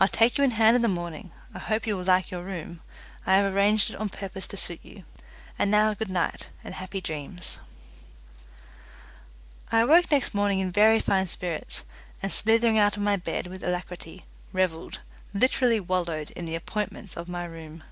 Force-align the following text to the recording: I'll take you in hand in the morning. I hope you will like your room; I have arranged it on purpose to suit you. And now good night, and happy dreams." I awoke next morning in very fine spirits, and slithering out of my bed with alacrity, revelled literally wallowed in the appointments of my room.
I'll 0.00 0.08
take 0.08 0.38
you 0.38 0.44
in 0.44 0.52
hand 0.52 0.76
in 0.76 0.80
the 0.80 0.88
morning. 0.88 1.30
I 1.52 1.58
hope 1.58 1.86
you 1.86 1.94
will 1.94 2.02
like 2.04 2.30
your 2.30 2.42
room; 2.42 2.80
I 3.26 3.36
have 3.36 3.52
arranged 3.52 3.90
it 3.90 3.96
on 3.96 4.08
purpose 4.08 4.46
to 4.46 4.56
suit 4.56 4.80
you. 4.82 5.04
And 5.58 5.70
now 5.70 5.92
good 5.92 6.08
night, 6.08 6.48
and 6.64 6.72
happy 6.74 7.02
dreams." 7.02 7.58
I 9.70 9.80
awoke 9.80 10.10
next 10.10 10.32
morning 10.32 10.60
in 10.60 10.72
very 10.72 11.00
fine 11.00 11.26
spirits, 11.26 11.84
and 12.22 12.32
slithering 12.32 12.78
out 12.78 12.96
of 12.96 13.02
my 13.02 13.16
bed 13.16 13.46
with 13.46 13.62
alacrity, 13.62 14.24
revelled 14.54 15.00
literally 15.34 15.80
wallowed 15.80 16.30
in 16.30 16.46
the 16.46 16.54
appointments 16.56 17.14
of 17.14 17.28
my 17.28 17.44
room. 17.44 17.84